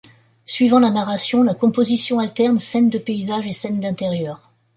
Suivant 0.47 0.79
la 0.79 0.89
narration, 0.89 1.43
la 1.43 1.53
composition 1.53 2.17
alterne 2.17 2.57
scènes 2.57 2.89
de 2.89 2.97
paysage 2.97 3.45
et 3.45 3.53
scènes 3.53 3.79
d’intérieur. 3.79 4.49